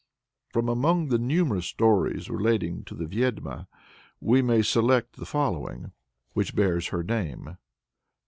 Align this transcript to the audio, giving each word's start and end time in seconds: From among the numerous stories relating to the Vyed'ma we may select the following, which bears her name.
From 0.49 0.67
among 0.67 1.09
the 1.09 1.19
numerous 1.19 1.67
stories 1.67 2.27
relating 2.27 2.83
to 2.85 2.95
the 2.95 3.05
Vyed'ma 3.05 3.67
we 4.19 4.41
may 4.41 4.63
select 4.63 5.17
the 5.17 5.27
following, 5.27 5.91
which 6.33 6.55
bears 6.55 6.87
her 6.87 7.03
name. 7.03 7.57